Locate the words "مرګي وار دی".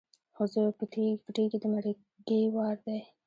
1.73-2.99